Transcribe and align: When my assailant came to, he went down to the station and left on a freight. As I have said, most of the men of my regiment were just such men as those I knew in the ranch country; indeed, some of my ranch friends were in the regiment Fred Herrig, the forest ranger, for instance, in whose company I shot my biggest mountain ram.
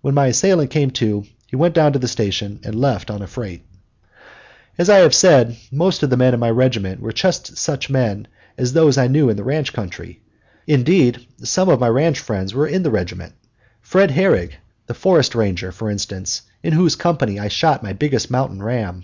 When 0.00 0.14
my 0.14 0.28
assailant 0.28 0.70
came 0.70 0.92
to, 0.92 1.24
he 1.48 1.56
went 1.56 1.74
down 1.74 1.92
to 1.94 1.98
the 1.98 2.06
station 2.06 2.60
and 2.62 2.76
left 2.80 3.10
on 3.10 3.20
a 3.20 3.26
freight. 3.26 3.66
As 4.78 4.88
I 4.88 4.98
have 4.98 5.12
said, 5.12 5.56
most 5.72 6.04
of 6.04 6.10
the 6.10 6.16
men 6.16 6.34
of 6.34 6.38
my 6.38 6.50
regiment 6.50 7.00
were 7.00 7.10
just 7.10 7.56
such 7.58 7.90
men 7.90 8.28
as 8.56 8.74
those 8.74 8.96
I 8.96 9.08
knew 9.08 9.28
in 9.28 9.36
the 9.36 9.42
ranch 9.42 9.72
country; 9.72 10.20
indeed, 10.68 11.26
some 11.42 11.68
of 11.68 11.80
my 11.80 11.88
ranch 11.88 12.20
friends 12.20 12.54
were 12.54 12.68
in 12.68 12.84
the 12.84 12.92
regiment 12.92 13.32
Fred 13.80 14.10
Herrig, 14.12 14.52
the 14.86 14.94
forest 14.94 15.34
ranger, 15.34 15.72
for 15.72 15.90
instance, 15.90 16.42
in 16.62 16.74
whose 16.74 16.94
company 16.94 17.40
I 17.40 17.48
shot 17.48 17.82
my 17.82 17.92
biggest 17.92 18.30
mountain 18.30 18.62
ram. 18.62 19.02